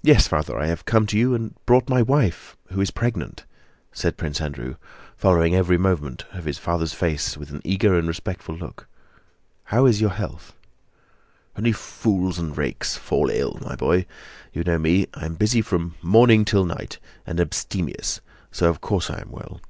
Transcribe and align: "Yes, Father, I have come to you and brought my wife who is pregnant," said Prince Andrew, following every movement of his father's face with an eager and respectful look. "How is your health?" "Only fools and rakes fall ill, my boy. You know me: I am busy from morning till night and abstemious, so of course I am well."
"Yes, 0.00 0.26
Father, 0.26 0.58
I 0.58 0.68
have 0.68 0.86
come 0.86 1.04
to 1.06 1.18
you 1.18 1.34
and 1.34 1.54
brought 1.66 1.86
my 1.90 2.00
wife 2.00 2.56
who 2.70 2.80
is 2.80 2.90
pregnant," 2.90 3.44
said 3.92 4.16
Prince 4.16 4.40
Andrew, 4.40 4.76
following 5.18 5.54
every 5.54 5.76
movement 5.76 6.24
of 6.32 6.46
his 6.46 6.56
father's 6.56 6.94
face 6.94 7.36
with 7.36 7.50
an 7.50 7.60
eager 7.62 7.94
and 7.94 8.08
respectful 8.08 8.54
look. 8.54 8.88
"How 9.64 9.84
is 9.84 10.00
your 10.00 10.08
health?" 10.12 10.54
"Only 11.58 11.72
fools 11.72 12.38
and 12.38 12.56
rakes 12.56 12.96
fall 12.96 13.28
ill, 13.28 13.58
my 13.60 13.76
boy. 13.76 14.06
You 14.54 14.64
know 14.64 14.78
me: 14.78 15.08
I 15.12 15.26
am 15.26 15.34
busy 15.34 15.60
from 15.60 15.96
morning 16.00 16.46
till 16.46 16.64
night 16.64 16.98
and 17.26 17.38
abstemious, 17.38 18.22
so 18.50 18.70
of 18.70 18.80
course 18.80 19.10
I 19.10 19.20
am 19.20 19.30
well." 19.30 19.60